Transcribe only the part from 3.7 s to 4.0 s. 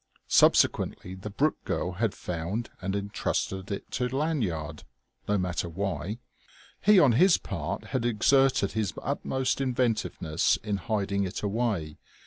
it